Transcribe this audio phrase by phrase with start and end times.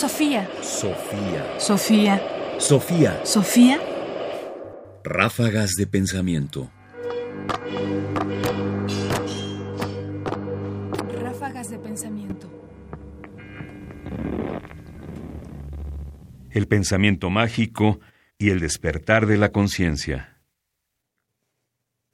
[0.00, 0.48] Sofía.
[0.62, 1.60] Sofía.
[1.60, 2.22] Sofía.
[2.58, 3.20] Sofía.
[3.22, 3.78] Sofía.
[5.04, 6.70] Ráfagas de pensamiento.
[11.20, 12.48] Ráfagas de pensamiento.
[16.50, 18.00] El pensamiento mágico
[18.38, 20.40] y el despertar de la conciencia.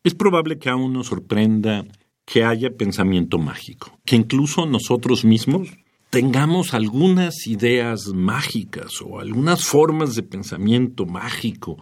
[0.03, 1.84] Es probable que aún nos sorprenda
[2.25, 5.68] que haya pensamiento mágico, que incluso nosotros mismos
[6.17, 11.77] tengamos algunas ideas mágicas o algunas formas de pensamiento mágico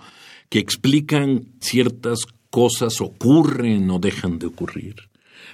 [0.48, 4.96] que explican ciertas cosas ocurren o dejan de ocurrir.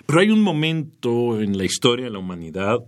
[0.06, 2.78] Pero hay un momento en la historia de la humanidad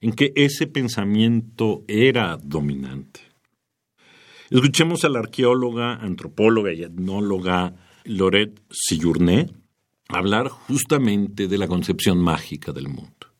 [0.00, 3.20] en que ese pensamiento era dominante.
[4.48, 7.74] Escuchemos a la arqueóloga, antropóloga y etnóloga
[8.06, 9.50] Lorette Sijourné
[10.08, 13.31] hablar justamente de la concepción mágica del mundo.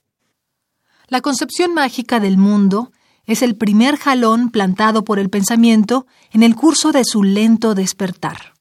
[1.12, 2.90] La concepción mágica del mundo
[3.26, 8.54] es el primer jalón plantado por el pensamiento en el curso de su lento despertar.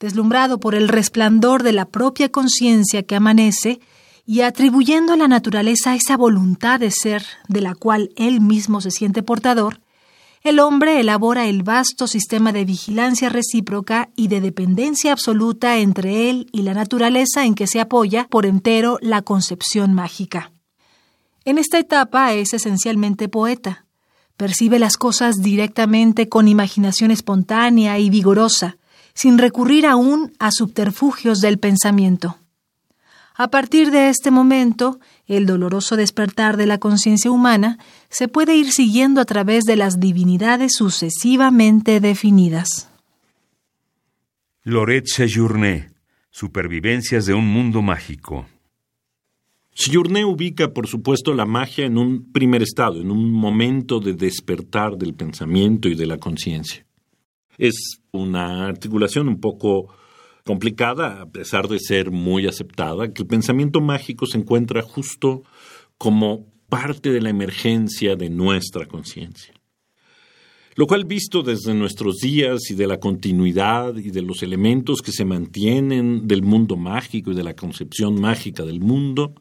[0.00, 3.80] Deslumbrado por el resplandor de la propia conciencia que amanece
[4.24, 8.90] y atribuyendo a la naturaleza esa voluntad de ser de la cual él mismo se
[8.90, 9.82] siente portador,
[10.42, 16.48] el hombre elabora el vasto sistema de vigilancia recíproca y de dependencia absoluta entre él
[16.50, 20.53] y la naturaleza en que se apoya por entero la concepción mágica.
[21.44, 23.84] En esta etapa es esencialmente poeta.
[24.36, 28.78] Percibe las cosas directamente con imaginación espontánea y vigorosa,
[29.14, 32.38] sin recurrir aún a subterfugios del pensamiento.
[33.36, 38.72] A partir de este momento, el doloroso despertar de la conciencia humana se puede ir
[38.72, 42.88] siguiendo a través de las divinidades sucesivamente definidas.
[44.62, 45.90] Lorette Sejourné,
[46.30, 48.46] Supervivencias de un mundo mágico.
[49.76, 54.96] Sijourné ubica, por supuesto, la magia en un primer estado, en un momento de despertar
[54.96, 56.86] del pensamiento y de la conciencia.
[57.58, 59.92] Es una articulación un poco
[60.44, 65.42] complicada, a pesar de ser muy aceptada, que el pensamiento mágico se encuentra justo
[65.98, 69.54] como parte de la emergencia de nuestra conciencia.
[70.76, 75.12] Lo cual visto desde nuestros días y de la continuidad y de los elementos que
[75.12, 79.34] se mantienen del mundo mágico y de la concepción mágica del mundo,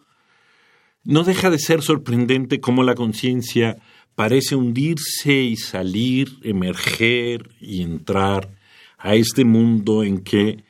[1.03, 3.77] no deja de ser sorprendente cómo la conciencia
[4.15, 8.55] parece hundirse y salir, emerger y entrar
[8.97, 10.63] a este mundo en que,